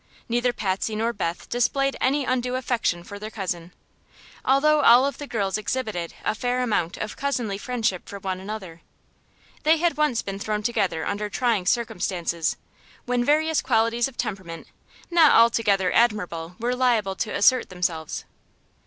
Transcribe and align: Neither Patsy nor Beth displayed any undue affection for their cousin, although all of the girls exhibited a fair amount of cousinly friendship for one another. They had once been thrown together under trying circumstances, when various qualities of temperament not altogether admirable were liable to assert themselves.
Neither 0.27 0.51
Patsy 0.51 0.95
nor 0.95 1.13
Beth 1.13 1.47
displayed 1.47 1.95
any 2.01 2.25
undue 2.25 2.55
affection 2.55 3.03
for 3.03 3.19
their 3.19 3.29
cousin, 3.29 3.71
although 4.43 4.79
all 4.81 5.05
of 5.05 5.19
the 5.19 5.27
girls 5.27 5.59
exhibited 5.59 6.15
a 6.25 6.33
fair 6.33 6.63
amount 6.63 6.97
of 6.97 7.15
cousinly 7.15 7.59
friendship 7.59 8.09
for 8.09 8.17
one 8.17 8.39
another. 8.39 8.81
They 9.61 9.77
had 9.77 9.97
once 9.97 10.23
been 10.23 10.39
thrown 10.39 10.63
together 10.63 11.05
under 11.05 11.29
trying 11.29 11.67
circumstances, 11.67 12.57
when 13.05 13.23
various 13.23 13.61
qualities 13.61 14.07
of 14.07 14.17
temperament 14.17 14.65
not 15.11 15.33
altogether 15.33 15.91
admirable 15.91 16.55
were 16.57 16.73
liable 16.75 17.15
to 17.17 17.29
assert 17.35 17.69
themselves. 17.69 18.25